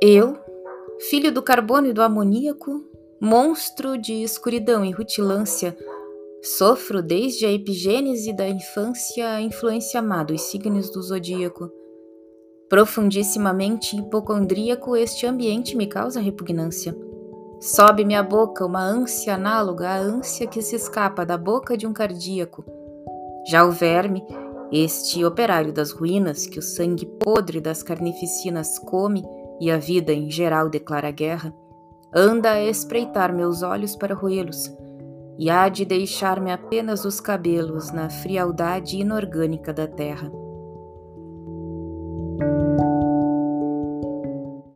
[0.00, 0.36] Eu,
[1.08, 2.84] filho do carbono e do amoníaco,
[3.18, 5.74] monstro de escuridão e rutilância,
[6.42, 11.70] sofro desde a epigênese da infância a influência má dos signos do zodíaco.
[12.68, 16.94] Profundissimamente hipocondríaco, este ambiente me causa repugnância.
[17.58, 21.92] Sobe-me à boca uma ânsia análoga à ânsia que se escapa da boca de um
[21.94, 22.62] cardíaco.
[23.48, 24.22] Já o verme,
[24.70, 29.22] este operário das ruínas que o sangue podre das carnificinas come
[29.60, 31.54] e a vida em geral declara guerra,
[32.14, 34.72] anda a espreitar meus olhos para roê-los,
[35.38, 40.30] e há de deixar-me apenas os cabelos na frialdade inorgânica da terra.